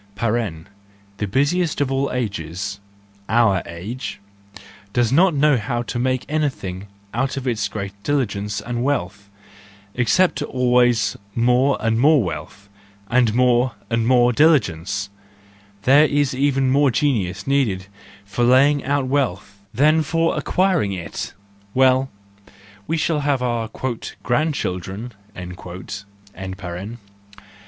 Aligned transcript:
(The 0.19 1.27
busiest 1.29 1.79
of 1.79 1.91
all 1.91 2.11
ages— 2.11 2.79
our 3.29 3.61
age—does 3.67 5.11
not 5.11 5.35
know 5.35 5.57
how 5.57 5.83
to 5.83 5.99
make 5.99 6.25
anything 6.27 6.87
out 7.13 7.37
of 7.37 7.47
its 7.47 7.67
great 7.67 7.93
diligence 8.01 8.61
and 8.61 8.83
wealth, 8.83 9.29
except 9.93 10.41
always 10.41 10.97
60 10.97 11.11
THE 11.11 11.19
JOYFUL 11.19 11.29
WISDOM, 11.35 11.43
I 11.43 11.45
more 11.45 11.77
and 11.89 11.99
more 11.99 12.23
wealth, 12.23 12.69
and 13.11 13.33
more 13.35 13.75
and 13.91 14.07
more 14.07 14.33
diligence; 14.33 15.11
there 15.83 16.05
is 16.05 16.33
even 16.33 16.71
more 16.71 16.89
genius 16.89 17.45
needed 17.45 17.85
for 18.25 18.43
laying 18.43 18.83
out 18.83 19.05
wealth 19.05 19.59
than 19.71 20.01
for 20.01 20.35
acquiring 20.35 20.93
it!—Well, 20.93 22.09
we 22.87 22.97
shall 22.97 23.19
have 23.19 23.43
our 23.43 23.69
"grandchildren"!) 24.23 25.11